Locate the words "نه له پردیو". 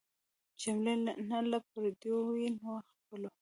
1.29-2.15